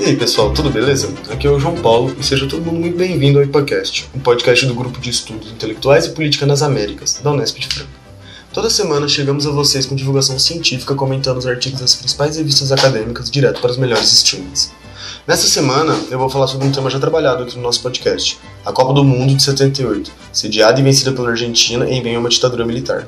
E 0.00 0.04
aí 0.04 0.16
pessoal, 0.16 0.50
tudo 0.50 0.70
beleza? 0.70 1.12
Aqui 1.28 1.46
é 1.46 1.50
o 1.50 1.60
João 1.60 1.74
Paulo 1.74 2.16
e 2.18 2.24
seja 2.24 2.46
todo 2.46 2.64
mundo 2.64 2.80
muito 2.80 2.96
bem-vindo 2.96 3.38
ao 3.38 3.44
IPACast, 3.44 4.08
um 4.14 4.18
podcast 4.18 4.64
do 4.64 4.74
Grupo 4.74 4.98
de 4.98 5.10
Estudos 5.10 5.52
Intelectuais 5.52 6.06
e 6.06 6.12
Política 6.12 6.46
nas 6.46 6.62
Américas, 6.62 7.20
da 7.22 7.30
Unesp 7.30 7.60
de 7.60 7.66
Franca. 7.66 7.90
Toda 8.50 8.70
semana 8.70 9.06
chegamos 9.06 9.46
a 9.46 9.50
vocês 9.50 9.84
com 9.84 9.94
divulgação 9.94 10.38
científica 10.38 10.94
comentando 10.94 11.36
os 11.36 11.46
artigos 11.46 11.80
das 11.80 11.94
principais 11.94 12.38
revistas 12.38 12.72
acadêmicas 12.72 13.30
direto 13.30 13.60
para 13.60 13.72
os 13.72 13.76
melhores 13.76 14.10
streams. 14.10 14.70
Nessa 15.26 15.46
semana 15.46 15.94
eu 16.10 16.18
vou 16.18 16.30
falar 16.30 16.46
sobre 16.46 16.66
um 16.66 16.72
tema 16.72 16.88
já 16.88 16.98
trabalhado 16.98 17.42
aqui 17.42 17.56
no 17.56 17.62
nosso 17.62 17.82
podcast, 17.82 18.38
a 18.64 18.72
Copa 18.72 18.94
do 18.94 19.04
Mundo 19.04 19.34
de 19.36 19.42
78, 19.42 20.10
sediada 20.32 20.80
e 20.80 20.82
vencida 20.82 21.12
pela 21.12 21.28
Argentina 21.28 21.86
em 21.86 22.02
meio 22.02 22.16
a 22.16 22.20
uma 22.20 22.30
ditadura 22.30 22.64
militar. 22.64 23.06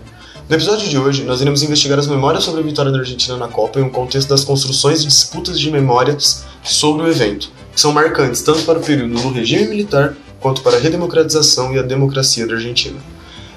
No 0.52 0.58
episódio 0.58 0.86
de 0.86 0.98
hoje, 0.98 1.24
nós 1.24 1.40
iremos 1.40 1.62
investigar 1.62 1.98
as 1.98 2.06
memórias 2.06 2.44
sobre 2.44 2.60
a 2.60 2.62
vitória 2.62 2.92
da 2.92 2.98
Argentina 2.98 3.38
na 3.38 3.48
Copa 3.48 3.80
em 3.80 3.84
um 3.84 3.88
contexto 3.88 4.28
das 4.28 4.44
construções 4.44 5.00
e 5.00 5.06
disputas 5.06 5.58
de 5.58 5.70
memórias 5.70 6.44
sobre 6.62 7.06
o 7.06 7.08
evento, 7.08 7.50
que 7.74 7.80
são 7.80 7.90
marcantes 7.90 8.42
tanto 8.42 8.62
para 8.64 8.78
o 8.78 8.82
período 8.82 9.14
no 9.14 9.32
regime 9.32 9.66
militar 9.66 10.14
quanto 10.40 10.60
para 10.60 10.76
a 10.76 10.78
redemocratização 10.78 11.72
e 11.72 11.78
a 11.78 11.82
democracia 11.82 12.46
da 12.46 12.52
Argentina. 12.52 13.00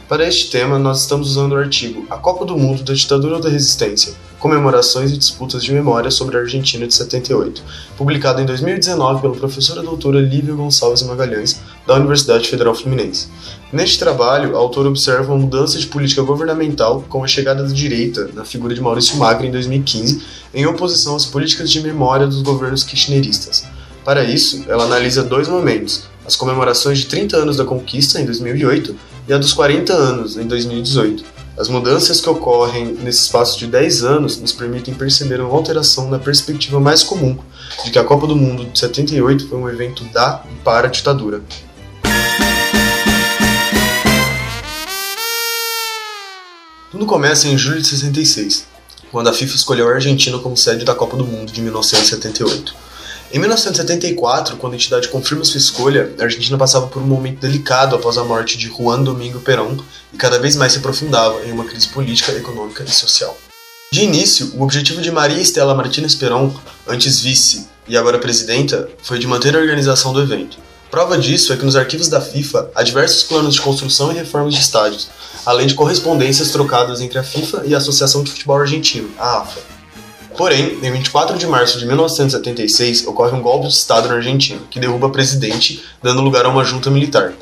Para 0.07 0.27
este 0.27 0.51
tema, 0.51 0.77
nós 0.77 1.01
estamos 1.01 1.31
usando 1.31 1.53
o 1.53 1.57
artigo 1.57 2.05
A 2.11 2.17
Copa 2.17 2.45
do 2.45 2.55
Mundo 2.55 2.83
da 2.83 2.93
Ditadura 2.93 3.39
da 3.39 3.49
Resistência, 3.49 4.13
Comemorações 4.37 5.11
e 5.11 5.17
Disputas 5.17 5.63
de 5.63 5.73
Memória 5.73 6.11
sobre 6.11 6.37
a 6.37 6.41
Argentina 6.41 6.85
de 6.85 6.93
78, 6.93 7.63
publicado 7.97 8.39
em 8.39 8.45
2019 8.45 9.21
pela 9.21 9.35
professora 9.35 9.81
doutora 9.81 10.21
Lívia 10.21 10.53
Gonçalves 10.53 11.01
Magalhães, 11.01 11.59
da 11.87 11.95
Universidade 11.95 12.47
Federal 12.47 12.75
Fluminense. 12.75 13.29
Neste 13.73 13.97
trabalho, 13.97 14.55
a 14.55 14.59
autora 14.59 14.89
observa 14.89 15.33
uma 15.33 15.41
mudança 15.41 15.79
de 15.79 15.87
política 15.87 16.21
governamental 16.21 17.03
com 17.09 17.23
a 17.23 17.27
chegada 17.27 17.63
da 17.63 17.73
direita 17.73 18.29
na 18.35 18.45
figura 18.45 18.75
de 18.75 18.81
Maurício 18.81 19.17
Macri 19.17 19.47
em 19.47 19.51
2015, 19.51 20.21
em 20.53 20.67
oposição 20.67 21.15
às 21.15 21.25
políticas 21.25 21.71
de 21.71 21.81
memória 21.81 22.27
dos 22.27 22.43
governos 22.43 22.83
kirchneristas. 22.83 23.65
Para 24.03 24.23
isso, 24.23 24.65
ela 24.67 24.83
analisa 24.83 25.23
dois 25.23 25.47
momentos, 25.47 26.03
as 26.27 26.35
comemorações 26.35 26.99
de 26.99 27.07
30 27.07 27.37
anos 27.37 27.57
da 27.57 27.65
conquista, 27.65 28.21
em 28.21 28.25
2008, 28.25 28.95
e 29.27 29.33
a 29.33 29.37
dos 29.37 29.53
40 29.53 29.91
anos, 29.93 30.37
em 30.37 30.47
2018. 30.47 31.23
As 31.57 31.67
mudanças 31.69 32.19
que 32.19 32.29
ocorrem 32.29 32.93
nesse 33.01 33.23
espaço 33.23 33.57
de 33.57 33.65
10 33.65 34.03
anos 34.03 34.37
nos 34.37 34.51
permitem 34.51 34.93
perceber 34.93 35.39
uma 35.39 35.53
alteração 35.53 36.09
na 36.09 36.19
perspectiva 36.19 36.79
mais 36.79 37.01
comum 37.01 37.37
de 37.83 37.91
que 37.91 37.97
a 37.97 38.03
Copa 38.03 38.27
do 38.27 38.35
Mundo 38.35 38.65
de 38.65 38.77
78 38.77 39.47
foi 39.47 39.57
um 39.57 39.69
evento 39.69 40.03
da 40.05 40.43
e 40.51 40.55
para 40.63 40.87
a 40.87 40.91
ditadura. 40.91 41.41
Tudo 46.91 47.05
começa 47.05 47.47
em 47.47 47.57
julho 47.57 47.81
de 47.81 47.87
66, 47.87 48.65
quando 49.11 49.27
a 49.27 49.33
FIFA 49.33 49.55
escolheu 49.55 49.89
a 49.89 49.93
Argentina 49.93 50.37
como 50.39 50.55
sede 50.55 50.85
da 50.85 50.93
Copa 50.93 51.17
do 51.17 51.25
Mundo 51.25 51.51
de 51.51 51.61
1978. 51.61 52.84
Em 53.35 53.39
1974, 53.39 54.55
quando 54.55 54.71
a 54.71 54.75
entidade 54.77 55.09
confirma 55.09 55.43
sua 55.43 55.57
escolha, 55.57 56.09
a 56.17 56.23
Argentina 56.23 56.57
passava 56.57 56.87
por 56.87 57.01
um 57.01 57.05
momento 57.05 57.41
delicado 57.41 57.93
após 57.93 58.17
a 58.17 58.23
morte 58.23 58.57
de 58.57 58.69
Juan 58.69 59.03
Domingo 59.03 59.41
Perón 59.41 59.75
e 60.13 60.15
cada 60.15 60.39
vez 60.39 60.55
mais 60.55 60.71
se 60.71 60.77
aprofundava 60.77 61.45
em 61.45 61.51
uma 61.51 61.65
crise 61.65 61.89
política, 61.89 62.31
econômica 62.31 62.85
e 62.87 62.89
social. 62.89 63.37
De 63.91 64.03
início, 64.03 64.53
o 64.55 64.63
objetivo 64.63 65.01
de 65.01 65.11
Maria 65.11 65.41
Estela 65.41 65.75
Martínez 65.75 66.15
Perón, 66.15 66.49
antes 66.87 67.19
vice 67.19 67.67
e 67.89 67.97
agora 67.97 68.19
presidenta, 68.19 68.87
foi 69.03 69.19
de 69.19 69.27
manter 69.27 69.53
a 69.53 69.59
organização 69.59 70.13
do 70.13 70.21
evento. 70.21 70.57
Prova 70.89 71.17
disso 71.17 71.51
é 71.51 71.57
que 71.57 71.65
nos 71.65 71.75
arquivos 71.75 72.07
da 72.07 72.21
FIFA 72.21 72.71
há 72.73 72.83
diversos 72.83 73.23
planos 73.23 73.55
de 73.55 73.59
construção 73.59 74.13
e 74.13 74.15
reformas 74.15 74.53
de 74.53 74.61
estádios, 74.61 75.09
além 75.45 75.67
de 75.67 75.73
correspondências 75.73 76.51
trocadas 76.51 77.01
entre 77.01 77.19
a 77.19 77.23
FIFA 77.23 77.63
e 77.65 77.75
a 77.75 77.79
Associação 77.79 78.23
de 78.23 78.31
Futebol 78.31 78.55
Argentino, 78.55 79.09
a 79.19 79.41
AFA. 79.41 79.74
Porém, 80.37 80.79
em 80.83 80.91
24 80.91 81.37
de 81.37 81.47
março 81.47 81.79
de 81.79 81.85
1976, 81.85 83.07
ocorre 83.07 83.35
um 83.35 83.41
golpe 83.41 83.67
de 83.67 83.73
Estado 83.73 84.09
na 84.09 84.15
Argentina, 84.15 84.59
que 84.69 84.79
derruba 84.79 85.07
o 85.07 85.11
presidente, 85.11 85.83
dando 86.03 86.21
lugar 86.21 86.45
a 86.45 86.49
uma 86.49 86.63
junta 86.63 86.91
militar. 86.91 87.33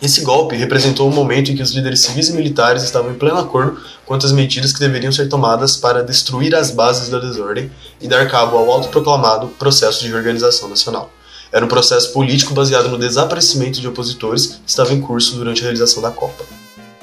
Esse 0.00 0.22
golpe 0.22 0.56
representou 0.56 1.06
o 1.06 1.10
um 1.10 1.14
momento 1.14 1.50
em 1.50 1.56
que 1.56 1.62
os 1.62 1.72
líderes 1.72 2.00
civis 2.00 2.30
e 2.30 2.32
militares 2.32 2.82
estavam 2.82 3.10
em 3.10 3.14
pleno 3.14 3.38
acordo 3.38 3.78
quanto 4.06 4.24
às 4.24 4.32
medidas 4.32 4.72
que 4.72 4.80
deveriam 4.80 5.12
ser 5.12 5.28
tomadas 5.28 5.76
para 5.76 6.02
destruir 6.02 6.54
as 6.54 6.70
bases 6.70 7.10
da 7.10 7.18
desordem 7.18 7.70
e 8.00 8.08
dar 8.08 8.26
cabo 8.30 8.56
ao 8.56 8.70
autoproclamado 8.70 9.48
processo 9.58 10.00
de 10.00 10.08
reorganização 10.08 10.70
nacional. 10.70 11.12
Era 11.52 11.64
um 11.64 11.68
processo 11.68 12.12
político 12.14 12.54
baseado 12.54 12.88
no 12.88 12.96
desaparecimento 12.96 13.80
de 13.80 13.88
opositores 13.88 14.46
que 14.46 14.60
estava 14.66 14.94
em 14.94 15.00
curso 15.02 15.36
durante 15.36 15.60
a 15.60 15.64
realização 15.64 16.00
da 16.00 16.10
Copa. 16.10 16.44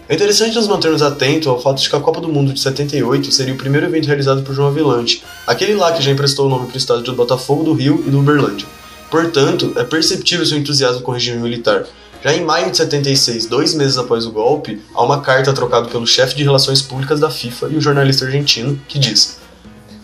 É 0.10 0.16
interessante 0.16 0.56
nos 0.56 0.70
mantermos 0.70 1.02
atentos 1.02 1.50
ao 1.50 1.62
fato 1.62 1.82
de 1.82 1.90
que 1.90 1.96
a 1.96 2.00
Copa 2.00 2.22
do 2.22 2.30
Mundo 2.30 2.54
de 2.54 2.62
78 2.62 3.30
seria 3.30 3.54
o 3.54 3.58
primeiro 3.58 3.88
evento 3.88 4.06
realizado 4.06 4.42
por 4.42 4.56
João 4.56 4.70
Avilante, 4.70 5.22
aquele 5.46 5.76
lá 5.76 5.92
que 5.92 6.02
já 6.02 6.10
emprestou 6.10 6.46
o 6.46 6.50
nome 6.50 6.68
para 6.68 6.76
o 6.76 6.78
estádio 6.78 7.04
do 7.04 7.14
Botafogo 7.14 7.66
do 7.66 7.74
Rio 7.74 8.02
e 8.08 8.10
do 8.10 8.20
Uberlândia. 8.20 8.66
Portanto, 9.12 9.74
é 9.76 9.84
perceptível 9.84 10.46
seu 10.46 10.58
entusiasmo 10.58 11.02
com 11.02 11.12
o 11.12 11.14
regime 11.14 11.40
militar. 11.40 11.86
Já 12.24 12.34
em 12.34 12.42
maio 12.42 12.72
de 12.72 12.78
76, 12.78 13.48
dois 13.48 13.74
meses 13.74 13.98
após 13.98 14.26
o 14.26 14.32
golpe, 14.32 14.82
há 14.94 15.04
uma 15.04 15.20
carta 15.20 15.52
trocada 15.52 15.90
pelo 15.90 16.08
chefe 16.08 16.36
de 16.38 16.44
relações 16.44 16.82
públicas 16.82 17.20
da 17.20 17.30
FIFA 17.30 17.68
e 17.72 17.76
o 17.76 17.82
jornalista 17.82 18.24
argentino 18.24 18.80
que 18.88 18.98
diz: 18.98 19.40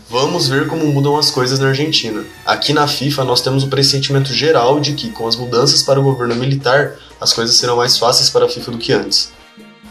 Vamos 0.09 0.49
ver 0.49 0.67
como 0.67 0.85
mudam 0.85 1.17
as 1.17 1.31
coisas 1.31 1.59
na 1.59 1.69
Argentina. 1.69 2.25
Aqui 2.45 2.73
na 2.73 2.89
FIFA 2.89 3.23
nós 3.23 3.39
temos 3.39 3.63
o 3.63 3.69
pressentimento 3.69 4.33
geral 4.33 4.81
de 4.81 4.93
que, 4.93 5.11
com 5.11 5.29
as 5.29 5.37
mudanças 5.37 5.81
para 5.81 5.97
o 5.97 6.03
governo 6.03 6.35
militar, 6.35 6.97
as 7.21 7.31
coisas 7.31 7.55
serão 7.55 7.77
mais 7.77 7.97
fáceis 7.97 8.29
para 8.29 8.45
a 8.45 8.49
FIFA 8.49 8.71
do 8.71 8.77
que 8.77 8.91
antes. 8.91 9.31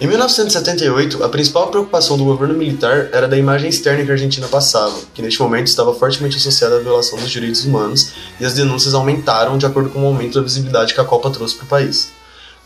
Em 0.02 0.06
1978, 0.08 1.22
a 1.22 1.28
principal 1.28 1.68
preocupação 1.68 2.18
do 2.18 2.24
governo 2.24 2.54
militar 2.54 3.08
era 3.12 3.28
da 3.28 3.38
imagem 3.38 3.70
externa 3.70 4.04
que 4.04 4.10
a 4.10 4.14
Argentina 4.14 4.48
passava, 4.48 4.98
que 5.14 5.22
neste 5.22 5.40
momento 5.40 5.68
estava 5.68 5.94
fortemente 5.94 6.38
associada 6.38 6.74
à 6.74 6.80
violação 6.80 7.16
dos 7.20 7.30
direitos 7.30 7.64
humanos, 7.64 8.10
e 8.40 8.44
as 8.44 8.52
denúncias 8.52 8.94
aumentaram 8.94 9.56
de 9.56 9.64
acordo 9.64 9.90
com 9.90 10.02
o 10.02 10.06
aumento 10.06 10.34
da 10.34 10.42
visibilidade 10.42 10.92
que 10.92 11.00
a 11.00 11.04
Copa 11.04 11.30
trouxe 11.30 11.54
para 11.54 11.66
o 11.66 11.68
país. 11.68 12.10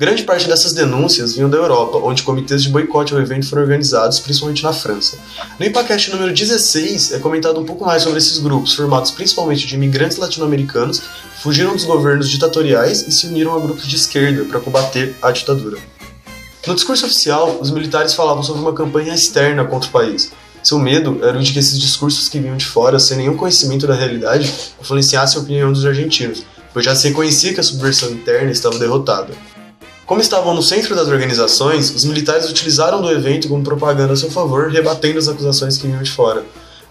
Grande 0.00 0.22
parte 0.22 0.48
dessas 0.48 0.72
denúncias 0.72 1.34
vinham 1.34 1.50
da 1.50 1.58
Europa, 1.58 1.98
onde 1.98 2.22
comitês 2.22 2.62
de 2.62 2.70
boicote 2.70 3.12
ao 3.12 3.20
evento 3.20 3.47
foram 3.47 3.64
organizados, 3.64 4.18
principalmente 4.18 4.62
na 4.62 4.72
França. 4.72 5.18
No 5.60 5.66
IPACast 5.66 6.12
número 6.12 6.32
16 6.32 7.12
é 7.12 7.18
comentado 7.18 7.60
um 7.60 7.66
pouco 7.66 7.84
mais 7.84 8.03
sobre 8.03 8.16
esses 8.16 8.38
grupos, 8.38 8.74
formados 8.74 9.10
principalmente 9.10 9.66
de 9.66 9.74
imigrantes 9.74 10.16
latino-americanos 10.16 11.03
fugiram 11.42 11.74
dos 11.74 11.84
governos 11.84 12.30
ditatoriais 12.30 13.06
e 13.06 13.12
se 13.12 13.26
uniram 13.26 13.54
a 13.54 13.60
grupos 13.60 13.86
de 13.86 13.97
esquerda 13.97 14.42
para 14.47 14.58
combater 14.58 15.14
a 15.20 15.30
ditadura. 15.30 15.76
No 16.66 16.75
discurso 16.75 17.06
oficial, 17.06 17.59
os 17.60 17.71
militares 17.71 18.12
falavam 18.12 18.43
sobre 18.43 18.60
uma 18.60 18.72
campanha 18.72 19.15
externa 19.15 19.65
contra 19.65 19.88
o 19.88 19.93
país. 19.93 20.32
Seu 20.65 20.81
medo 20.81 21.21
era 21.22 21.38
o 21.38 21.41
de 21.41 21.53
que 21.53 21.60
esses 21.60 21.78
discursos 21.78 22.28
que 22.28 22.41
vinham 22.41 22.56
de 22.56 22.66
fora, 22.66 22.99
sem 22.99 23.19
nenhum 23.19 23.37
conhecimento 23.37 23.87
da 23.87 23.94
realidade, 23.94 24.53
influenciassem 24.81 25.38
a 25.38 25.43
opinião 25.44 25.72
dos 25.72 25.87
argentinos, 25.87 26.43
pois 26.72 26.84
já 26.84 26.97
se 26.97 27.06
reconhecia 27.06 27.54
que 27.54 27.60
a 27.60 27.62
subversão 27.62 28.10
interna 28.10 28.50
estava 28.50 28.81
derrotada. 28.81 29.32
Como 30.04 30.21
estavam 30.21 30.54
no 30.54 30.62
centro 30.62 30.97
das 30.97 31.06
organizações, 31.06 31.94
os 31.94 32.04
militares 32.04 32.50
utilizaram 32.50 33.00
do 33.00 33.12
evento 33.12 33.48
como 33.48 33.62
propaganda 33.62 34.15
a 34.15 34.16
seu 34.16 34.31
favor, 34.31 34.69
rebatendo 34.69 35.21
as 35.21 35.28
acusações 35.28 35.78
que 35.78 35.87
vinham 35.87 36.03
de 36.03 36.10
fora. 36.10 36.44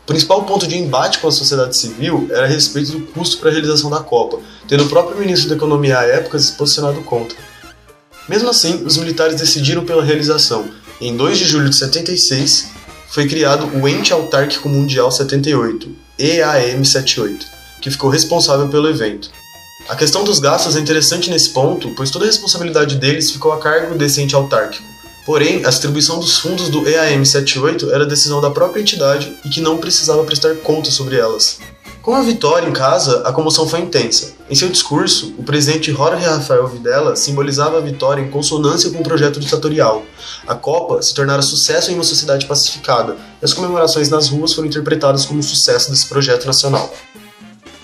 O 0.04 0.06
principal 0.06 0.44
ponto 0.44 0.66
de 0.68 0.78
embate 0.78 1.20
com 1.20 1.28
a 1.28 1.32
sociedade 1.32 1.76
civil 1.76 2.30
era 2.32 2.46
a 2.46 2.48
respeito 2.48 2.94
do 2.94 3.02
custo 3.08 3.40
para 3.40 3.50
a 3.50 3.52
realização 3.52 3.90
da 3.90 4.00
Copa, 4.00 4.40
tendo 4.70 4.86
o 4.86 4.90
próprio 4.90 5.20
ministro 5.20 5.50
da 5.50 5.56
Economia 5.56 6.00
à 6.00 6.04
época 6.06 6.40
se 6.40 6.54
posicionado 6.54 7.02
contra. 7.02 7.36
Mesmo 8.28 8.50
assim, 8.50 8.84
os 8.84 8.98
militares 8.98 9.40
decidiram 9.40 9.86
pela 9.86 10.04
realização. 10.04 10.66
Em 11.00 11.16
2 11.16 11.38
de 11.38 11.46
julho 11.46 11.70
de 11.70 11.76
76, 11.76 12.68
foi 13.10 13.28
criado 13.28 13.68
o 13.78 13.88
Ente 13.88 14.12
Autárquico 14.12 14.68
Mundial 14.68 15.12
78, 15.12 15.90
EAM78, 16.20 17.40
que 17.82 17.92
ficou 17.92 18.10
responsável 18.10 18.68
pelo 18.68 18.90
evento. 18.90 19.30
A 19.88 19.96
questão 19.96 20.24
dos 20.24 20.40
gastos 20.40 20.76
é 20.76 20.80
interessante 20.80 21.30
nesse 21.30 21.50
ponto, 21.50 21.94
pois 21.96 22.10
toda 22.10 22.26
a 22.26 22.28
responsabilidade 22.28 22.96
deles 22.96 23.30
ficou 23.30 23.54
a 23.54 23.60
cargo 23.60 23.96
desse 23.96 24.20
ente 24.22 24.34
autárquico. 24.34 24.84
Porém, 25.26 25.64
a 25.66 25.70
distribuição 25.70 26.20
dos 26.20 26.38
fundos 26.38 26.70
do 26.70 26.82
EAM78 26.82 27.92
era 27.92 28.06
decisão 28.06 28.42
da 28.42 28.50
própria 28.50 28.82
entidade 28.82 29.36
e 29.46 29.50
que 29.50 29.62
não 29.62 29.78
precisava 29.78 30.24
prestar 30.24 30.56
conta 30.58 30.90
sobre 30.90 31.18
elas. 31.18 31.60
Com 32.02 32.14
a 32.14 32.22
vitória 32.22 32.68
em 32.68 32.74
casa, 32.74 33.22
a 33.26 33.32
comoção 33.32 33.68
foi 33.68 33.80
intensa. 33.82 34.35
Em 34.48 34.54
seu 34.54 34.70
discurso, 34.70 35.34
o 35.40 35.44
presidente 35.44 35.92
Jorge 35.92 36.24
Rafael 36.24 36.68
Videla 36.68 37.16
simbolizava 37.16 37.80
a 37.80 37.82
vitória 37.82 38.22
em 38.22 38.30
consonância 38.30 38.92
com 38.92 39.00
o 39.00 39.04
projeto 39.04 39.40
ditatorial. 39.40 40.06
A 40.46 40.54
Copa 40.54 41.02
se 41.02 41.16
tornara 41.16 41.42
sucesso 41.42 41.90
em 41.90 41.96
uma 41.96 42.04
sociedade 42.04 42.46
pacificada, 42.46 43.18
e 43.42 43.46
as 43.46 43.54
comemorações 43.54 44.08
nas 44.08 44.30
ruas 44.30 44.54
foram 44.54 44.68
interpretadas 44.68 45.26
como 45.26 45.42
sucesso 45.42 45.90
desse 45.90 46.08
projeto 46.08 46.46
nacional. 46.46 46.94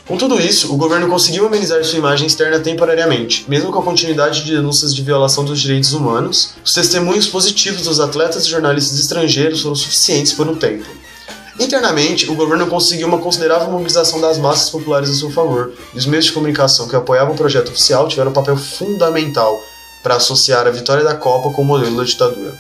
Com 0.08 0.18
tudo 0.18 0.40
isso, 0.40 0.72
o 0.72 0.78
governo 0.78 1.08
conseguiu 1.08 1.48
amenizar 1.48 1.84
sua 1.84 1.98
imagem 1.98 2.28
externa 2.28 2.60
temporariamente, 2.60 3.46
mesmo 3.48 3.72
com 3.72 3.80
a 3.80 3.84
continuidade 3.84 4.44
de 4.44 4.52
denúncias 4.52 4.94
de 4.94 5.02
violação 5.02 5.44
dos 5.44 5.60
direitos 5.60 5.94
humanos. 5.94 6.54
Os 6.64 6.74
testemunhos 6.74 7.26
positivos 7.26 7.84
dos 7.84 8.00
atletas 8.00 8.46
e 8.46 8.50
jornalistas 8.50 9.00
estrangeiros 9.00 9.62
foram 9.62 9.76
suficientes 9.76 10.34
por 10.34 10.48
um 10.48 10.56
tempo. 10.56 10.86
Internamente, 11.62 12.28
o 12.28 12.34
governo 12.34 12.66
conseguiu 12.66 13.08
uma 13.08 13.20
considerável 13.20 13.70
mobilização 13.70 14.20
das 14.20 14.40
massas 14.40 14.72
populares 14.72 15.12
a 15.12 15.14
seu 15.14 15.30
favor, 15.30 15.72
e 15.94 15.98
os 16.00 16.08
meios 16.08 16.26
de 16.26 16.32
comunicação 16.32 16.88
que 16.88 16.96
apoiavam 16.96 17.36
o 17.36 17.38
projeto 17.38 17.70
oficial 17.70 18.08
tiveram 18.08 18.32
um 18.32 18.34
papel 18.34 18.58
fundamental 18.58 19.62
para 20.02 20.16
associar 20.16 20.66
a 20.66 20.72
vitória 20.72 21.04
da 21.04 21.14
Copa 21.14 21.52
com 21.52 21.62
o 21.62 21.66
modelo 21.66 21.96
da 21.96 22.04
ditadura. 22.04 22.58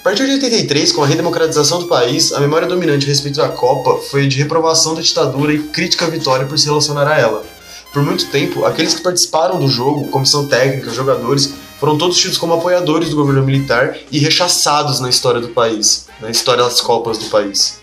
A 0.00 0.02
partir 0.02 0.24
de 0.24 0.32
83, 0.32 0.92
com 0.92 1.04
a 1.04 1.06
redemocratização 1.06 1.80
do 1.80 1.88
país, 1.88 2.32
a 2.32 2.40
memória 2.40 2.66
dominante 2.66 3.04
a 3.04 3.08
respeito 3.10 3.36
da 3.36 3.50
Copa 3.50 4.00
foi 4.10 4.26
de 4.26 4.38
reprovação 4.38 4.94
da 4.94 5.02
ditadura 5.02 5.52
e 5.52 5.64
crítica 5.64 6.06
à 6.06 6.08
vitória 6.08 6.46
por 6.46 6.58
se 6.58 6.64
relacionar 6.64 7.06
a 7.06 7.18
ela. 7.18 7.44
Por 7.92 8.02
muito 8.02 8.30
tempo, 8.30 8.64
aqueles 8.64 8.94
que 8.94 9.02
participaram 9.02 9.60
do 9.60 9.68
jogo, 9.68 10.08
comissão 10.08 10.48
técnica, 10.48 10.90
jogadores, 10.90 11.52
foram 11.78 11.98
todos 11.98 12.16
tidos 12.16 12.38
como 12.38 12.54
apoiadores 12.54 13.10
do 13.10 13.16
governo 13.16 13.42
militar 13.42 13.94
e 14.10 14.18
rechaçados 14.18 15.00
na 15.00 15.10
história 15.10 15.40
do 15.42 15.48
país, 15.48 16.06
na 16.18 16.30
história 16.30 16.64
das 16.64 16.80
Copas 16.80 17.18
do 17.18 17.26
país. 17.26 17.82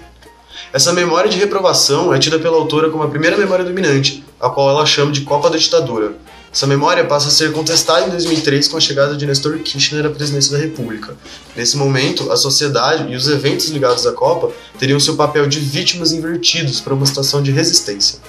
Essa 0.72 0.94
memória 0.94 1.32
de 1.32 1.38
reprovação 1.40 2.14
é 2.14 2.20
tida 2.20 2.38
pela 2.38 2.56
autora 2.56 2.92
como 2.92 3.02
a 3.02 3.08
primeira 3.08 3.36
memória 3.36 3.66
dominante, 3.66 4.24
a 4.40 4.50
qual 4.52 4.70
ela 4.70 4.86
chama 4.86 5.12
de 5.12 5.22
Copa 5.22 5.50
da 5.50 5.58
Ditadura. 5.58 6.14
Essa 6.54 6.68
memória 6.68 7.04
passa 7.06 7.30
a 7.30 7.32
ser 7.32 7.52
contestada 7.52 8.06
em 8.06 8.10
2003 8.12 8.68
com 8.68 8.78
a 8.78 8.80
chegada 8.80 9.16
de 9.16 9.26
Nestor 9.26 9.58
Kirchner 9.60 10.06
à 10.06 10.10
presidência 10.12 10.52
da 10.52 10.64
República. 10.64 11.16
Nesse 11.56 11.76
momento, 11.76 12.32
a 12.32 12.38
sociedade 12.38 13.12
e 13.12 13.16
os 13.16 13.28
eventos 13.28 13.70
ligados 13.70 14.06
à 14.06 14.12
Copa 14.12 14.52
teriam 14.78 15.00
seu 15.00 15.16
papel 15.16 15.48
de 15.48 15.60
vítimas 15.60 16.12
invertidos 16.12 16.80
para 16.80 16.94
uma 16.94 17.06
situação 17.06 17.42
de 17.42 17.52
resistência. 17.52 18.20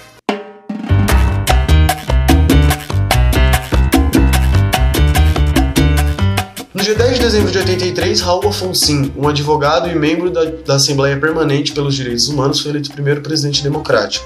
De 7.20 7.26
dezembro 7.26 7.52
de 7.52 7.58
83, 7.58 8.20
Raul 8.22 8.48
Afonso, 8.48 9.12
um 9.14 9.28
advogado 9.28 9.90
e 9.90 9.94
membro 9.94 10.30
da, 10.30 10.42
da 10.46 10.76
Assembleia 10.76 11.18
Permanente 11.20 11.72
pelos 11.72 11.94
Direitos 11.94 12.28
Humanos, 12.28 12.60
foi 12.60 12.70
eleito 12.70 12.90
primeiro 12.90 13.20
presidente 13.20 13.62
democrático. 13.62 14.24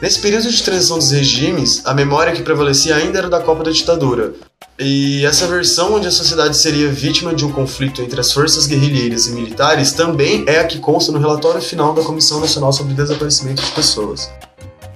Nesse 0.00 0.20
período 0.20 0.48
de 0.48 0.62
transição 0.62 0.98
dos 0.98 1.10
regimes, 1.10 1.82
a 1.84 1.92
memória 1.92 2.32
que 2.32 2.42
prevalecia 2.42 2.94
ainda 2.94 3.18
era 3.18 3.28
da 3.28 3.40
Copa 3.40 3.64
da 3.64 3.72
Ditadura. 3.72 4.34
E 4.78 5.26
essa 5.26 5.48
versão 5.48 5.94
onde 5.94 6.06
a 6.06 6.12
sociedade 6.12 6.56
seria 6.56 6.88
vítima 6.88 7.34
de 7.34 7.44
um 7.44 7.50
conflito 7.50 8.02
entre 8.02 8.20
as 8.20 8.32
forças 8.32 8.68
guerrilheiras 8.68 9.26
e 9.26 9.32
militares 9.32 9.90
também 9.90 10.44
é 10.46 10.60
a 10.60 10.64
que 10.64 10.78
consta 10.78 11.10
no 11.10 11.18
relatório 11.18 11.60
final 11.60 11.92
da 11.92 12.02
Comissão 12.02 12.38
Nacional 12.38 12.72
sobre 12.72 12.94
Desaparecimento 12.94 13.62
de 13.62 13.72
Pessoas. 13.72 14.30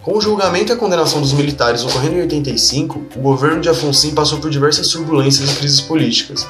Com 0.02 0.19
o 0.19 0.20
julgamento 0.20 0.72
e 0.72 0.75
a 0.75 0.76
condenação 0.76 1.20
dos 1.20 1.32
militares 1.32 1.84
ocorrendo 1.84 2.16
em 2.16 2.22
85, 2.22 3.06
o 3.14 3.20
governo 3.20 3.60
de 3.60 3.69
Afonso 3.69 4.10
passou 4.10 4.40
por 4.40 4.50
diversas 4.50 4.88
turbulências 4.88 5.49
e 5.49 5.54
crises 5.54 5.81
políticas. 5.81 6.44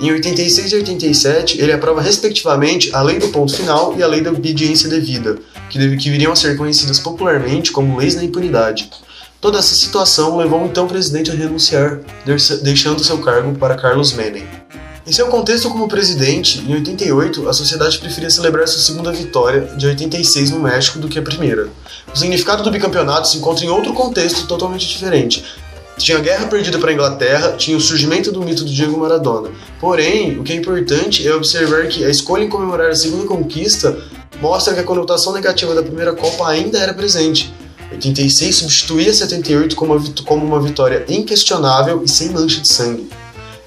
Em 0.00 0.10
86 0.10 0.72
e 0.72 0.74
87, 0.74 1.60
ele 1.62 1.70
aprova 1.70 2.00
respectivamente 2.00 2.92
a 2.92 3.00
Lei 3.02 3.20
do 3.20 3.28
Ponto 3.28 3.54
Final 3.54 3.94
e 3.96 4.02
a 4.02 4.08
Lei 4.08 4.22
da 4.22 4.30
Obediência 4.30 4.88
Devida, 4.88 5.38
que, 5.70 5.78
deve, 5.78 5.96
que 5.96 6.10
viriam 6.10 6.32
a 6.32 6.36
ser 6.36 6.56
conhecidas 6.56 6.98
popularmente 6.98 7.70
como 7.70 7.96
Leis 7.96 8.16
da 8.16 8.24
Impunidade. 8.24 8.90
Toda 9.40 9.60
essa 9.60 9.76
situação 9.76 10.36
levou 10.36 10.62
o 10.62 10.66
então 10.66 10.88
presidente 10.88 11.30
a 11.30 11.34
renunciar, 11.34 12.00
deixando 12.64 13.04
seu 13.04 13.18
cargo 13.18 13.56
para 13.56 13.76
Carlos 13.76 14.14
Menem. 14.14 14.44
Em 15.06 15.12
seu 15.12 15.28
contexto 15.28 15.70
como 15.70 15.86
presidente, 15.86 16.58
em 16.66 16.74
88, 16.74 17.48
a 17.48 17.52
sociedade 17.52 17.96
preferia 17.96 18.28
celebrar 18.28 18.66
sua 18.66 18.80
segunda 18.80 19.12
vitória 19.12 19.60
de 19.76 19.86
86 19.86 20.50
no 20.50 20.58
México 20.58 20.98
do 20.98 21.08
que 21.08 21.16
a 21.16 21.22
primeira. 21.22 21.68
O 22.12 22.18
significado 22.18 22.64
do 22.64 22.72
bicampeonato 22.72 23.28
se 23.28 23.38
encontra 23.38 23.64
em 23.64 23.68
outro 23.68 23.92
contexto 23.92 24.48
totalmente 24.48 24.88
diferente. 24.88 25.44
Tinha 25.96 26.18
a 26.18 26.20
guerra 26.20 26.48
perdida 26.48 26.76
para 26.80 26.90
a 26.90 26.92
Inglaterra, 26.92 27.54
tinha 27.56 27.76
o 27.76 27.80
surgimento 27.80 28.32
do 28.32 28.42
mito 28.42 28.64
do 28.64 28.70
Diego 28.72 28.98
Maradona. 28.98 29.50
Porém, 29.78 30.40
o 30.40 30.42
que 30.42 30.52
é 30.52 30.56
importante 30.56 31.24
é 31.24 31.32
observar 31.32 31.86
que 31.86 32.04
a 32.04 32.10
escolha 32.10 32.42
em 32.42 32.48
comemorar 32.48 32.90
a 32.90 32.94
segunda 32.96 33.28
conquista 33.28 33.96
mostra 34.40 34.74
que 34.74 34.80
a 34.80 34.84
conotação 34.84 35.32
negativa 35.32 35.72
da 35.72 35.84
primeira 35.84 36.14
Copa 36.14 36.48
ainda 36.48 36.80
era 36.80 36.92
presente. 36.92 37.54
86 37.92 38.56
substituía 38.56 39.14
78 39.14 39.76
como 39.76 39.94
uma, 40.44 40.60
vitória 40.60 41.04
inquestionável 41.08 42.02
e 42.02 42.08
sem 42.08 42.30
mancha 42.30 42.60
de 42.60 42.66
sangue. 42.66 43.08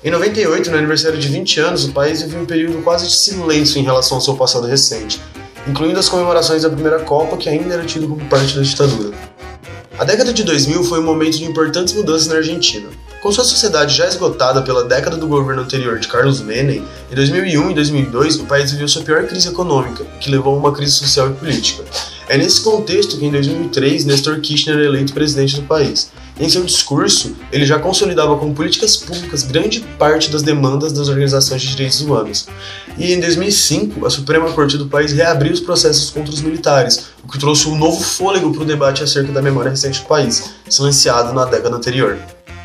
Em 0.01 0.09
98, 0.11 0.71
no 0.71 0.77
aniversário 0.77 1.19
de 1.19 1.27
20 1.27 1.59
anos, 1.59 1.83
o 1.83 1.91
país 1.91 2.21
viveu 2.21 2.39
um 2.39 2.45
período 2.45 2.81
quase 2.81 3.05
de 3.05 3.13
silêncio 3.13 3.77
em 3.79 3.83
relação 3.83 4.15
ao 4.15 4.21
seu 4.21 4.33
passado 4.33 4.65
recente, 4.65 5.19
incluindo 5.67 5.99
as 5.99 6.07
comemorações 6.07 6.63
da 6.63 6.69
primeira 6.69 6.99
Copa, 6.99 7.35
que 7.35 7.49
ainda 7.49 7.73
era 7.73 7.83
tido 7.83 8.07
como 8.07 8.23
parte 8.29 8.55
da 8.55 8.61
ditadura. 8.61 9.13
A 9.97 10.05
década 10.05 10.31
de 10.31 10.41
2000 10.45 10.85
foi 10.85 11.01
um 11.01 11.03
momento 11.03 11.37
de 11.37 11.43
importantes 11.43 11.93
mudanças 11.93 12.27
na 12.27 12.35
Argentina. 12.35 12.87
Com 13.21 13.29
sua 13.29 13.43
sociedade 13.43 13.93
já 13.93 14.07
esgotada 14.07 14.61
pela 14.61 14.85
década 14.85 15.17
do 15.17 15.27
governo 15.27 15.63
anterior 15.63 15.99
de 15.99 16.07
Carlos 16.07 16.39
Menem, 16.39 16.81
em 17.11 17.15
2001 17.15 17.71
e 17.71 17.73
2002 17.73 18.37
o 18.37 18.45
país 18.45 18.71
viveu 18.71 18.87
sua 18.87 19.01
pior 19.01 19.27
crise 19.27 19.49
econômica, 19.49 20.05
que 20.21 20.31
levou 20.31 20.55
a 20.55 20.57
uma 20.57 20.71
crise 20.71 20.93
social 20.93 21.29
e 21.29 21.33
política. 21.33 21.83
É 22.29 22.37
nesse 22.37 22.61
contexto 22.61 23.17
que, 23.17 23.25
em 23.25 23.31
2003, 23.31 24.05
Nestor 24.05 24.39
Kirchner 24.39 24.79
é 24.79 24.85
eleito 24.85 25.11
presidente 25.11 25.57
do 25.57 25.63
país. 25.63 26.09
Em 26.39 26.47
seu 26.47 26.63
discurso, 26.63 27.35
ele 27.51 27.65
já 27.65 27.77
consolidava 27.77 28.37
como 28.37 28.55
políticas 28.55 28.95
públicas 28.95 29.43
grande 29.43 29.81
parte 29.99 30.29
das 30.29 30.41
demandas 30.41 30.93
das 30.93 31.09
organizações 31.09 31.61
de 31.61 31.67
direitos 31.67 31.99
humanos. 31.99 32.47
E 32.97 33.11
em 33.11 33.19
2005, 33.19 34.05
a 34.05 34.09
Suprema 34.09 34.49
Corte 34.53 34.77
do 34.77 34.87
país 34.87 35.11
reabriu 35.11 35.51
os 35.51 35.59
processos 35.59 36.09
contra 36.09 36.33
os 36.33 36.41
militares, 36.41 37.07
o 37.21 37.27
que 37.29 37.37
trouxe 37.37 37.67
um 37.67 37.77
novo 37.77 38.01
fôlego 38.01 38.53
para 38.53 38.63
o 38.63 38.65
debate 38.65 39.03
acerca 39.03 39.33
da 39.33 39.41
memória 39.41 39.71
recente 39.71 39.99
do 39.99 40.07
país, 40.07 40.51
silenciado 40.69 41.33
na 41.33 41.43
década 41.43 41.75
anterior. 41.75 42.17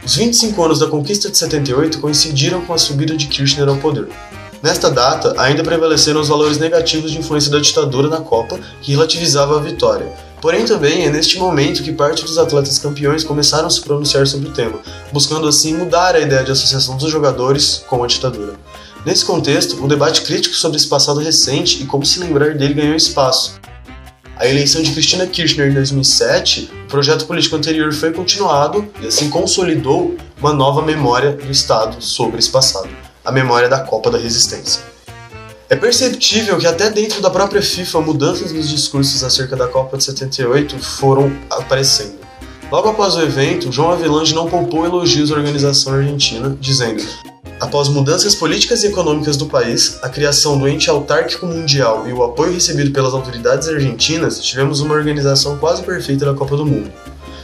Os 0.06 0.14
25 0.14 0.62
anos 0.62 0.78
da 0.78 0.86
conquista 0.86 1.28
de 1.28 1.36
78 1.36 1.98
coincidiram 1.98 2.60
com 2.60 2.74
a 2.74 2.78
subida 2.78 3.16
de 3.16 3.26
Kirchner 3.26 3.68
ao 3.68 3.76
poder. 3.78 4.06
Nesta 4.62 4.88
data, 4.88 5.34
ainda 5.36 5.64
prevaleceram 5.64 6.20
os 6.20 6.28
valores 6.28 6.58
negativos 6.58 7.10
de 7.10 7.18
influência 7.18 7.50
da 7.50 7.58
ditadura 7.58 8.08
na 8.08 8.20
Copa, 8.20 8.58
que 8.80 8.92
relativizava 8.92 9.58
a 9.58 9.60
vitória. 9.60 10.12
Porém, 10.44 10.66
também 10.66 11.06
é 11.06 11.10
neste 11.10 11.38
momento 11.38 11.82
que 11.82 11.90
parte 11.90 12.22
dos 12.22 12.36
atletas 12.36 12.78
campeões 12.78 13.24
começaram 13.24 13.66
a 13.66 13.70
se 13.70 13.80
pronunciar 13.80 14.26
sobre 14.26 14.50
o 14.50 14.52
tema, 14.52 14.78
buscando 15.10 15.48
assim 15.48 15.72
mudar 15.72 16.14
a 16.14 16.20
ideia 16.20 16.44
de 16.44 16.52
associação 16.52 16.98
dos 16.98 17.10
jogadores 17.10 17.82
com 17.88 18.04
a 18.04 18.06
ditadura. 18.06 18.52
Nesse 19.06 19.24
contexto, 19.24 19.82
o 19.82 19.88
debate 19.88 20.20
crítico 20.20 20.54
sobre 20.54 20.76
esse 20.76 20.86
passado 20.86 21.18
recente 21.18 21.82
e 21.82 21.86
como 21.86 22.04
se 22.04 22.20
lembrar 22.20 22.52
dele 22.58 22.74
ganhou 22.74 22.94
espaço, 22.94 23.58
a 24.36 24.46
eleição 24.46 24.82
de 24.82 24.92
Cristina 24.92 25.26
Kirchner 25.26 25.70
em 25.70 25.74
2007, 25.76 26.70
o 26.84 26.88
projeto 26.88 27.24
político 27.24 27.56
anterior 27.56 27.90
foi 27.94 28.12
continuado 28.12 28.86
e 29.00 29.06
assim 29.06 29.30
consolidou 29.30 30.14
uma 30.38 30.52
nova 30.52 30.82
memória 30.82 31.32
do 31.32 31.50
Estado 31.50 32.04
sobre 32.04 32.38
esse 32.38 32.50
passado, 32.50 32.90
a 33.24 33.32
memória 33.32 33.66
da 33.66 33.80
Copa 33.80 34.10
da 34.10 34.18
Resistência. 34.18 34.93
É 35.68 35.74
perceptível 35.74 36.58
que 36.58 36.66
até 36.66 36.90
dentro 36.90 37.22
da 37.22 37.30
própria 37.30 37.62
FIFA 37.62 38.02
mudanças 38.02 38.52
nos 38.52 38.68
discursos 38.68 39.24
acerca 39.24 39.56
da 39.56 39.66
Copa 39.66 39.96
de 39.96 40.04
78 40.04 40.78
foram 40.78 41.32
aparecendo. 41.48 42.18
Logo 42.70 42.90
após 42.90 43.16
o 43.16 43.22
evento, 43.22 43.72
João 43.72 43.92
Avelange 43.92 44.34
não 44.34 44.46
poupou 44.46 44.84
elogios 44.84 45.32
à 45.32 45.36
organização 45.36 45.94
argentina, 45.94 46.54
dizendo: 46.60 47.02
Após 47.58 47.88
mudanças 47.88 48.34
políticas 48.34 48.84
e 48.84 48.88
econômicas 48.88 49.38
do 49.38 49.46
país, 49.46 49.98
a 50.02 50.08
criação 50.10 50.58
do 50.58 50.68
ente 50.68 50.90
autárquico 50.90 51.46
mundial 51.46 52.06
e 52.06 52.12
o 52.12 52.22
apoio 52.22 52.52
recebido 52.52 52.90
pelas 52.90 53.14
autoridades 53.14 53.66
argentinas, 53.66 54.44
tivemos 54.44 54.80
uma 54.80 54.94
organização 54.94 55.56
quase 55.56 55.82
perfeita 55.82 56.26
da 56.26 56.34
Copa 56.34 56.58
do 56.58 56.66
Mundo. 56.66 56.92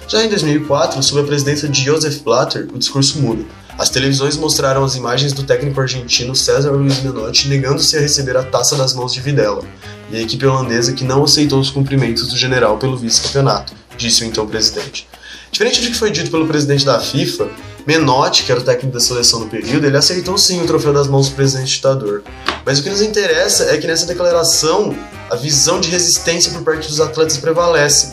Já 0.07 0.23
em 0.23 0.29
2004, 0.29 1.03
sob 1.03 1.23
a 1.23 1.25
presidência 1.25 1.69
de 1.69 1.83
Joseph 1.83 2.21
Blatter, 2.23 2.69
o 2.75 2.79
discurso 2.79 3.19
muda. 3.19 3.45
As 3.79 3.89
televisões 3.89 4.37
mostraram 4.37 4.85
as 4.85 4.95
imagens 4.95 5.33
do 5.33 5.43
técnico 5.43 5.81
argentino 5.81 6.35
César 6.35 6.73
Luiz 6.73 7.03
Menotti 7.03 7.49
negando-se 7.49 7.97
a 7.97 8.01
receber 8.01 8.37
a 8.37 8.43
taça 8.43 8.77
das 8.77 8.93
mãos 8.93 9.13
de 9.13 9.21
Videla, 9.21 9.63
e 10.11 10.17
a 10.17 10.21
equipe 10.21 10.45
holandesa 10.45 10.93
que 10.93 11.05
não 11.05 11.25
aceitou 11.25 11.61
os 11.61 11.71
cumprimentos 11.71 12.29
do 12.29 12.37
general 12.37 12.79
pelo 12.79 12.97
vice-campeonato, 12.97 13.73
disse 13.97 14.23
o 14.23 14.27
então 14.27 14.47
presidente. 14.47 15.09
Diferente 15.51 15.81
do 15.81 15.89
que 15.89 15.95
foi 15.95 16.11
dito 16.11 16.31
pelo 16.31 16.47
presidente 16.47 16.85
da 16.85 17.01
FIFA, 17.01 17.49
Menotti, 17.87 18.45
que 18.45 18.53
era 18.53 18.61
o 18.61 18.65
técnico 18.65 18.95
da 18.95 19.01
seleção 19.01 19.41
no 19.41 19.49
período, 19.49 19.87
ele 19.87 19.97
aceitou 19.97 20.37
sim 20.37 20.63
o 20.63 20.67
troféu 20.67 20.93
das 20.93 21.09
mãos 21.09 21.29
do 21.29 21.35
presidente 21.35 21.75
ditador. 21.75 22.23
Mas 22.65 22.79
o 22.79 22.83
que 22.83 22.91
nos 22.91 23.01
interessa 23.01 23.65
é 23.65 23.79
que 23.79 23.87
nessa 23.87 24.07
declaração 24.07 24.95
a 25.31 25.37
visão 25.37 25.81
de 25.81 25.89
resistência 25.89 26.53
por 26.53 26.63
parte 26.63 26.89
dos 26.89 27.01
atletas 27.01 27.37
prevalece, 27.37 28.13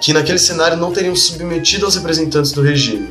que 0.00 0.12
naquele 0.12 0.38
cenário 0.38 0.76
não 0.76 0.92
teriam 0.92 1.14
submetido 1.14 1.84
aos 1.84 1.96
representantes 1.96 2.52
do 2.52 2.62
regime. 2.62 3.10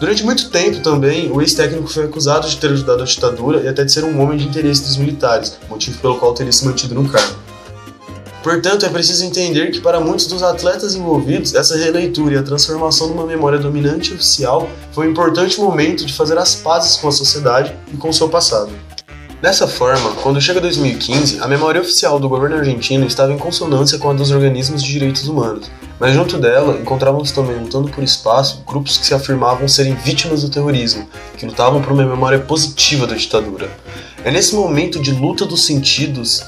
Durante 0.00 0.24
muito 0.24 0.48
tempo 0.48 0.80
também, 0.80 1.30
o 1.30 1.42
ex-técnico 1.42 1.86
foi 1.86 2.04
acusado 2.04 2.48
de 2.48 2.56
ter 2.56 2.70
ajudado 2.70 3.02
a 3.02 3.04
ditadura 3.04 3.60
e 3.60 3.68
até 3.68 3.84
de 3.84 3.92
ser 3.92 4.02
um 4.02 4.18
homem 4.18 4.38
de 4.38 4.48
interesse 4.48 4.82
dos 4.82 4.96
militares, 4.96 5.58
motivo 5.68 5.98
pelo 5.98 6.18
qual 6.18 6.32
teria 6.32 6.50
se 6.50 6.64
mantido 6.64 6.94
no 6.94 7.06
cargo. 7.06 7.36
Portanto, 8.42 8.86
é 8.86 8.88
preciso 8.88 9.22
entender 9.26 9.70
que 9.70 9.78
para 9.78 10.00
muitos 10.00 10.26
dos 10.26 10.42
atletas 10.42 10.94
envolvidos, 10.94 11.54
essa 11.54 11.76
releitura 11.76 12.36
e 12.36 12.38
a 12.38 12.42
transformação 12.42 13.08
numa 13.08 13.26
memória 13.26 13.58
dominante 13.58 14.14
oficial 14.14 14.70
foi 14.90 15.06
um 15.06 15.10
importante 15.10 15.60
momento 15.60 16.06
de 16.06 16.14
fazer 16.14 16.38
as 16.38 16.54
pazes 16.54 16.96
com 16.96 17.06
a 17.06 17.12
sociedade 17.12 17.76
e 17.92 17.98
com 17.98 18.08
o 18.08 18.14
seu 18.14 18.30
passado. 18.30 18.72
Dessa 19.40 19.66
forma, 19.66 20.10
quando 20.22 20.38
chega 20.38 20.60
2015, 20.60 21.40
a 21.40 21.48
memória 21.48 21.80
oficial 21.80 22.20
do 22.20 22.28
governo 22.28 22.56
argentino 22.56 23.06
estava 23.06 23.32
em 23.32 23.38
consonância 23.38 23.96
com 23.96 24.10
a 24.10 24.12
dos 24.12 24.30
organismos 24.30 24.82
de 24.82 24.92
direitos 24.92 25.26
humanos, 25.26 25.70
mas 25.98 26.12
junto 26.12 26.36
dela 26.36 26.78
encontrávamos 26.78 27.32
também 27.32 27.56
lutando 27.58 27.88
por 27.88 28.04
espaço 28.04 28.62
grupos 28.66 28.98
que 28.98 29.06
se 29.06 29.14
afirmavam 29.14 29.66
serem 29.66 29.94
vítimas 29.94 30.42
do 30.42 30.50
terrorismo, 30.50 31.08
que 31.38 31.46
lutavam 31.46 31.80
por 31.80 31.90
uma 31.94 32.04
memória 32.04 32.38
positiva 32.38 33.06
da 33.06 33.16
ditadura. 33.16 33.70
É 34.22 34.30
nesse 34.30 34.54
momento 34.54 35.00
de 35.00 35.10
luta 35.10 35.46
dos 35.46 35.64
sentidos 35.64 36.44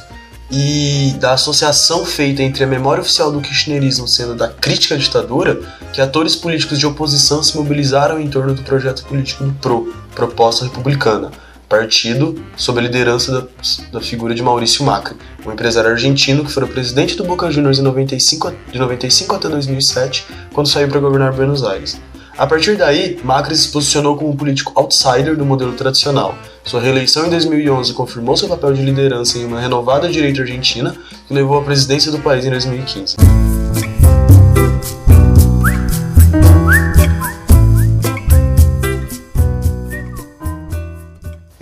e 0.50 1.14
da 1.18 1.32
associação 1.32 2.04
feita 2.04 2.42
entre 2.42 2.62
a 2.62 2.66
memória 2.66 3.00
oficial 3.00 3.32
do 3.32 3.40
kirchnerismo 3.40 4.06
sendo 4.06 4.34
da 4.34 4.48
crítica 4.48 4.96
à 4.96 4.98
ditadura, 4.98 5.58
que 5.94 6.02
atores 6.02 6.36
políticos 6.36 6.78
de 6.78 6.86
oposição 6.86 7.42
se 7.42 7.56
mobilizaram 7.56 8.20
em 8.20 8.28
torno 8.28 8.52
do 8.52 8.60
projeto 8.60 9.02
político 9.06 9.44
do 9.44 9.52
PRO, 9.54 9.94
Proposta 10.14 10.66
Republicana, 10.66 11.30
partido 11.72 12.38
sob 12.54 12.78
a 12.78 12.82
liderança 12.82 13.32
da, 13.32 13.46
da 13.92 14.00
figura 14.02 14.34
de 14.34 14.42
Maurício 14.42 14.84
Macri, 14.84 15.16
um 15.46 15.52
empresário 15.52 15.88
argentino 15.88 16.44
que 16.44 16.52
foi 16.52 16.66
presidente 16.66 17.16
do 17.16 17.24
Boca 17.24 17.50
Juniors 17.50 17.78
em 17.78 17.82
95, 17.82 18.52
de 18.70 18.78
95 18.78 19.34
até 19.34 19.48
2007, 19.48 20.26
quando 20.52 20.68
saiu 20.68 20.88
para 20.88 21.00
governar 21.00 21.32
Buenos 21.32 21.64
Aires. 21.64 21.98
A 22.36 22.46
partir 22.46 22.76
daí, 22.76 23.18
Macri 23.24 23.56
se 23.56 23.68
posicionou 23.68 24.16
como 24.16 24.30
um 24.30 24.36
político 24.36 24.72
outsider 24.74 25.34
do 25.34 25.46
modelo 25.46 25.72
tradicional. 25.72 26.34
Sua 26.62 26.80
reeleição 26.80 27.26
em 27.26 27.30
2011 27.30 27.94
confirmou 27.94 28.36
seu 28.36 28.48
papel 28.48 28.74
de 28.74 28.82
liderança 28.82 29.38
em 29.38 29.46
uma 29.46 29.58
renovada 29.58 30.10
direita 30.10 30.42
argentina, 30.42 30.94
que 31.26 31.32
levou 31.32 31.58
à 31.58 31.62
presidência 31.62 32.12
do 32.12 32.18
país 32.18 32.44
em 32.44 32.50
2015. 32.50 33.16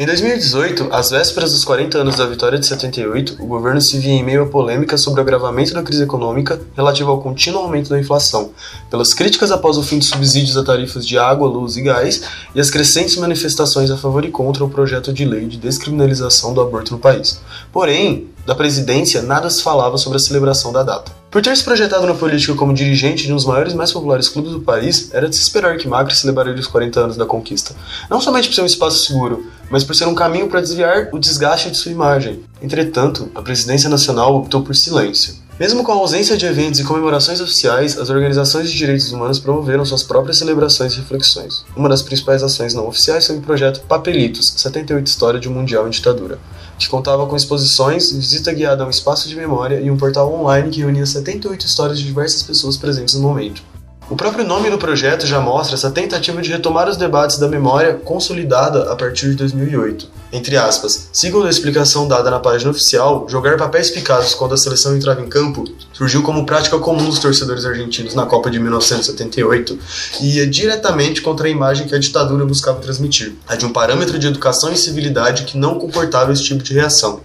Em 0.00 0.06
2018, 0.06 0.88
às 0.90 1.10
vésperas 1.10 1.52
dos 1.52 1.62
40 1.62 1.98
anos 1.98 2.16
da 2.16 2.24
vitória 2.24 2.58
de 2.58 2.64
78, 2.64 3.36
o 3.38 3.46
governo 3.46 3.82
se 3.82 3.98
via 3.98 4.14
em 4.14 4.24
meio 4.24 4.44
a 4.44 4.46
polêmica 4.46 4.96
sobre 4.96 5.20
o 5.20 5.22
agravamento 5.22 5.74
da 5.74 5.82
crise 5.82 6.04
econômica 6.04 6.58
relativa 6.74 7.10
ao 7.10 7.20
contínuo 7.20 7.60
aumento 7.60 7.90
da 7.90 8.00
inflação, 8.00 8.50
pelas 8.88 9.12
críticas 9.12 9.52
após 9.52 9.76
o 9.76 9.82
fim 9.82 9.98
dos 9.98 10.08
subsídios 10.08 10.56
a 10.56 10.64
tarifas 10.64 11.06
de 11.06 11.18
água, 11.18 11.46
luz 11.46 11.76
e 11.76 11.82
gás 11.82 12.22
e 12.54 12.60
as 12.60 12.70
crescentes 12.70 13.18
manifestações 13.18 13.90
a 13.90 13.96
favor 13.98 14.24
e 14.24 14.30
contra 14.30 14.64
o 14.64 14.70
projeto 14.70 15.12
de 15.12 15.26
lei 15.26 15.44
de 15.46 15.58
descriminalização 15.58 16.54
do 16.54 16.62
aborto 16.62 16.94
no 16.94 16.98
país. 16.98 17.38
Porém, 17.70 18.26
da 18.46 18.54
presidência 18.54 19.20
nada 19.20 19.50
se 19.50 19.62
falava 19.62 19.98
sobre 19.98 20.16
a 20.16 20.20
celebração 20.20 20.72
da 20.72 20.82
data. 20.82 21.19
Por 21.30 21.40
ter 21.40 21.56
se 21.56 21.62
projetado 21.62 22.04
na 22.08 22.14
política 22.14 22.54
como 22.54 22.74
dirigente 22.74 23.24
de 23.24 23.32
um 23.32 23.36
dos 23.36 23.44
maiores 23.44 23.72
e 23.72 23.76
mais 23.76 23.92
populares 23.92 24.28
clubes 24.28 24.50
do 24.50 24.62
país, 24.62 25.10
era 25.14 25.28
de 25.28 25.36
se 25.36 25.42
esperar 25.42 25.76
que 25.76 25.86
Macri 25.86 26.16
celebraria 26.16 26.52
os 26.52 26.66
40 26.66 26.98
anos 26.98 27.16
da 27.16 27.24
conquista. 27.24 27.72
Não 28.10 28.20
somente 28.20 28.48
por 28.48 28.54
ser 28.56 28.62
um 28.62 28.66
espaço 28.66 29.06
seguro, 29.06 29.46
mas 29.70 29.84
por 29.84 29.94
ser 29.94 30.08
um 30.08 30.14
caminho 30.14 30.48
para 30.48 30.60
desviar 30.60 31.08
o 31.12 31.20
desgaste 31.20 31.70
de 31.70 31.76
sua 31.76 31.92
imagem. 31.92 32.42
Entretanto, 32.60 33.30
a 33.32 33.42
presidência 33.42 33.88
nacional 33.88 34.34
optou 34.34 34.62
por 34.62 34.74
silêncio. 34.74 35.36
Mesmo 35.60 35.84
com 35.84 35.92
a 35.92 35.96
ausência 35.96 36.36
de 36.36 36.46
eventos 36.46 36.80
e 36.80 36.84
comemorações 36.84 37.40
oficiais, 37.40 37.96
as 37.96 38.10
organizações 38.10 38.68
de 38.68 38.76
direitos 38.76 39.12
humanos 39.12 39.38
promoveram 39.38 39.84
suas 39.84 40.02
próprias 40.02 40.38
celebrações 40.38 40.94
e 40.94 40.96
reflexões. 40.96 41.64
Uma 41.76 41.88
das 41.88 42.02
principais 42.02 42.42
ações 42.42 42.74
não 42.74 42.88
oficiais 42.88 43.28
foi 43.28 43.36
o 43.36 43.40
projeto 43.40 43.82
Papelitos 43.82 44.54
78 44.56 45.06
História 45.06 45.38
de 45.38 45.48
um 45.48 45.52
Mundial 45.52 45.86
em 45.86 45.90
Ditadura, 45.90 46.40
que 46.80 46.88
contava 46.88 47.26
com 47.26 47.36
exposições, 47.36 48.10
visita 48.10 48.52
guiada 48.52 48.82
a 48.82 48.86
um 48.86 48.90
espaço 48.90 49.28
de 49.28 49.36
memória 49.36 49.80
e 49.80 49.90
um 49.90 49.98
portal 49.98 50.32
online 50.32 50.70
que 50.70 50.80
reunia 50.80 51.04
78 51.04 51.66
histórias 51.66 51.98
de 51.98 52.06
diversas 52.06 52.42
pessoas 52.42 52.78
presentes 52.78 53.14
no 53.14 53.20
momento. 53.20 53.62
O 54.10 54.16
próprio 54.16 54.44
nome 54.44 54.68
do 54.68 54.76
projeto 54.76 55.24
já 55.24 55.40
mostra 55.40 55.76
essa 55.76 55.88
tentativa 55.88 56.42
de 56.42 56.50
retomar 56.50 56.88
os 56.88 56.96
debates 56.96 57.38
da 57.38 57.46
memória 57.46 57.94
consolidada 57.94 58.90
a 58.90 58.96
partir 58.96 59.30
de 59.30 59.36
2008. 59.36 60.08
Entre 60.32 60.56
aspas, 60.56 61.08
segundo 61.12 61.46
a 61.46 61.50
explicação 61.50 62.08
dada 62.08 62.28
na 62.28 62.40
página 62.40 62.72
oficial, 62.72 63.24
jogar 63.28 63.56
papéis 63.56 63.88
picados 63.88 64.34
quando 64.34 64.52
a 64.52 64.56
seleção 64.56 64.96
entrava 64.96 65.20
em 65.20 65.28
campo 65.28 65.62
surgiu 65.92 66.24
como 66.24 66.44
prática 66.44 66.76
comum 66.80 67.04
dos 67.04 67.20
torcedores 67.20 67.64
argentinos 67.64 68.16
na 68.16 68.26
Copa 68.26 68.50
de 68.50 68.58
1978 68.58 69.78
e 70.20 70.38
ia 70.38 70.46
diretamente 70.48 71.22
contra 71.22 71.46
a 71.46 71.50
imagem 71.50 71.86
que 71.86 71.94
a 71.94 71.98
ditadura 71.98 72.44
buscava 72.44 72.80
transmitir, 72.80 73.34
a 73.46 73.54
de 73.54 73.64
um 73.64 73.72
parâmetro 73.72 74.18
de 74.18 74.26
educação 74.26 74.72
e 74.72 74.76
civilidade 74.76 75.44
que 75.44 75.56
não 75.56 75.78
comportava 75.78 76.32
esse 76.32 76.42
tipo 76.42 76.64
de 76.64 76.74
reação. 76.74 77.20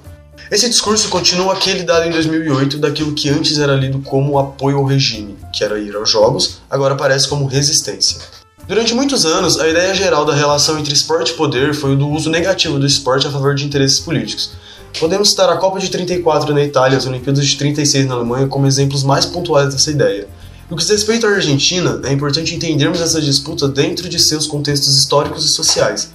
Esse 0.51 0.69
discurso 0.69 1.09
continua 1.09 1.53
aquele 1.53 1.81
dado 1.83 2.07
em 2.07 2.11
2008 2.11 2.77
daquilo 2.77 3.13
que 3.13 3.29
antes 3.29 3.57
era 3.57 3.75
lido 3.75 3.99
como 3.99 4.37
apoio 4.37 4.77
ao 4.77 4.85
regime, 4.85 5.35
que 5.51 5.63
era 5.63 5.79
ir 5.79 5.95
aos 5.95 6.09
jogos, 6.09 6.61
agora 6.69 6.93
aparece 6.93 7.27
como 7.27 7.47
resistência. 7.47 8.19
Durante 8.67 8.93
muitos 8.93 9.25
anos, 9.25 9.59
a 9.59 9.67
ideia 9.67 9.93
geral 9.95 10.23
da 10.23 10.35
relação 10.35 10.77
entre 10.77 10.93
esporte 10.93 11.31
e 11.31 11.35
poder 11.35 11.73
foi 11.73 11.93
o 11.93 11.95
do 11.95 12.07
uso 12.07 12.29
negativo 12.29 12.77
do 12.77 12.85
esporte 12.85 13.25
a 13.25 13.31
favor 13.31 13.55
de 13.55 13.65
interesses 13.65 13.99
políticos. 13.99 14.51
Podemos 14.99 15.31
citar 15.31 15.49
a 15.49 15.57
Copa 15.57 15.79
de 15.79 15.89
34 15.89 16.53
na 16.53 16.63
Itália 16.63 16.95
e 16.95 16.97
as 16.97 17.07
Olimpíadas 17.07 17.45
de 17.45 17.57
36 17.57 18.05
na 18.05 18.13
Alemanha 18.13 18.47
como 18.47 18.67
exemplos 18.67 19.03
mais 19.03 19.25
pontuais 19.25 19.73
dessa 19.73 19.89
ideia. 19.89 20.27
No 20.69 20.77
que 20.77 20.83
diz 20.83 20.91
respeito 20.91 21.25
à 21.25 21.31
Argentina, 21.31 21.99
é 22.03 22.13
importante 22.13 22.53
entendermos 22.53 23.01
essa 23.01 23.19
disputa 23.19 23.67
dentro 23.67 24.07
de 24.07 24.19
seus 24.19 24.45
contextos 24.45 24.95
históricos 24.97 25.43
e 25.43 25.49
sociais. 25.49 26.11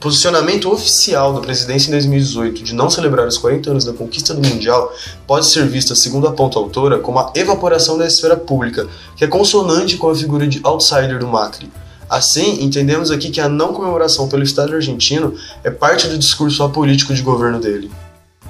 Posicionamento 0.00 0.70
oficial 0.70 1.32
da 1.32 1.40
presidência 1.40 1.88
em 1.88 1.92
2018 1.92 2.62
de 2.62 2.74
não 2.74 2.90
celebrar 2.90 3.26
os 3.26 3.38
40 3.38 3.70
anos 3.70 3.84
da 3.84 3.92
conquista 3.92 4.34
do 4.34 4.46
Mundial 4.46 4.92
pode 5.26 5.46
ser 5.46 5.66
vista, 5.66 5.94
segundo 5.94 6.26
a 6.26 6.32
ponta 6.32 6.58
autora, 6.58 6.98
como 6.98 7.18
a 7.18 7.32
evaporação 7.34 7.96
da 7.96 8.06
esfera 8.06 8.36
pública, 8.36 8.86
que 9.16 9.24
é 9.24 9.28
consonante 9.28 9.96
com 9.96 10.10
a 10.10 10.14
figura 10.14 10.46
de 10.46 10.60
outsider 10.62 11.18
do 11.18 11.26
Macri. 11.26 11.70
Assim, 12.08 12.62
entendemos 12.62 13.10
aqui 13.10 13.30
que 13.30 13.40
a 13.40 13.48
não 13.48 13.72
comemoração 13.72 14.28
pelo 14.28 14.42
Estado 14.42 14.74
argentino 14.74 15.34
é 15.62 15.70
parte 15.70 16.06
do 16.06 16.18
discurso 16.18 16.62
apolítico 16.62 17.14
de 17.14 17.22
governo 17.22 17.58
dele. 17.58 17.90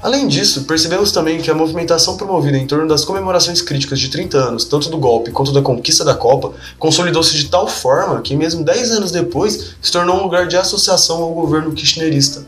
Além 0.05 0.29
disso, 0.29 0.65
percebemos 0.65 1.13
também 1.13 1.41
que 1.41 1.51
a 1.51 1.55
movimentação 1.55 2.19
promovida 2.19 2.59
em 2.59 2.67
torno 2.67 2.87
das 2.87 3.07
comemorações 3.07 3.63
críticas 3.63 3.99
de 3.99 4.11
30 4.11 4.37
anos, 4.37 4.67
tanto 4.67 4.91
do 4.91 4.99
golpe 4.99 5.31
quanto 5.31 5.51
da 5.51 5.63
conquista 5.63 6.05
da 6.05 6.15
Copa, 6.15 6.53
consolidou-se 6.79 7.35
de 7.35 7.49
tal 7.49 7.67
forma 7.67 8.21
que, 8.21 8.37
mesmo 8.37 8.63
10 8.63 8.91
anos 8.91 9.11
depois, 9.11 9.77
se 9.81 9.91
tornou 9.91 10.19
um 10.19 10.25
lugar 10.25 10.47
de 10.47 10.59
associação 10.59 11.23
ao 11.23 11.33
governo 11.33 11.73
kirchnerista. 11.73 12.47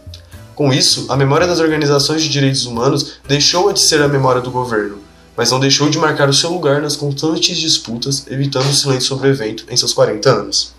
Com 0.55 0.71
isso, 0.71 1.07
a 1.09 1.17
memória 1.17 1.47
das 1.47 1.59
organizações 1.59 2.21
de 2.21 2.29
direitos 2.29 2.67
humanos 2.67 3.13
deixou 3.27 3.73
de 3.73 3.81
ser 3.81 4.03
a 4.03 4.09
memória 4.09 4.43
do 4.43 4.51
governo, 4.51 4.99
mas 5.35 5.51
não 5.51 5.59
deixou 5.59 5.89
de 5.89 5.97
marcar 5.97 6.29
o 6.29 6.35
seu 6.35 6.51
lugar 6.51 6.83
nas 6.83 6.95
constantes 6.95 7.57
disputas, 7.57 8.27
evitando 8.29 8.69
o 8.69 8.75
silêncio 8.75 9.09
sobre 9.09 9.29
o 9.29 9.33
evento 9.33 9.65
em 9.71 9.77
seus 9.79 9.95
40 9.95 10.29
anos. 10.29 10.76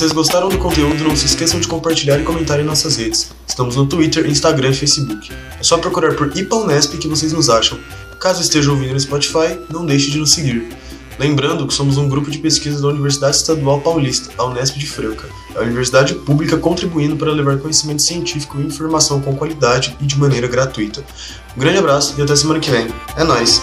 Vocês 0.00 0.12
gostaram 0.12 0.48
do 0.48 0.56
conteúdo, 0.56 1.04
não 1.04 1.14
se 1.14 1.26
esqueçam 1.26 1.60
de 1.60 1.68
compartilhar 1.68 2.18
e 2.18 2.22
comentar 2.22 2.58
em 2.58 2.64
nossas 2.64 2.96
redes. 2.96 3.32
Estamos 3.46 3.76
no 3.76 3.84
Twitter, 3.84 4.26
Instagram 4.26 4.70
e 4.70 4.74
Facebook. 4.74 5.30
É 5.30 5.62
só 5.62 5.76
procurar 5.76 6.14
por 6.14 6.34
IPAUNESP 6.34 6.96
que 6.96 7.06
vocês 7.06 7.34
nos 7.34 7.50
acham. 7.50 7.78
Caso 8.18 8.40
esteja 8.40 8.70
ouvindo 8.70 8.94
no 8.94 9.00
Spotify, 9.00 9.58
não 9.70 9.84
deixe 9.84 10.10
de 10.10 10.16
nos 10.16 10.32
seguir. 10.32 10.70
Lembrando 11.18 11.66
que 11.66 11.74
somos 11.74 11.98
um 11.98 12.08
grupo 12.08 12.30
de 12.30 12.38
pesquisa 12.38 12.80
da 12.80 12.88
Universidade 12.88 13.36
Estadual 13.36 13.82
Paulista, 13.82 14.30
a 14.38 14.46
Unesp 14.46 14.78
de 14.78 14.86
Franca. 14.86 15.28
É 15.54 15.58
a 15.58 15.62
universidade 15.64 16.14
pública 16.14 16.56
contribuindo 16.56 17.14
para 17.16 17.30
levar 17.32 17.58
conhecimento 17.58 18.00
científico 18.00 18.58
e 18.58 18.64
informação 18.64 19.20
com 19.20 19.36
qualidade 19.36 19.94
e 20.00 20.06
de 20.06 20.18
maneira 20.18 20.48
gratuita. 20.48 21.04
Um 21.54 21.60
grande 21.60 21.76
abraço 21.76 22.14
e 22.16 22.22
até 22.22 22.34
semana 22.34 22.58
que 22.58 22.70
vem. 22.70 22.88
É 23.18 23.22
nóis! 23.22 23.60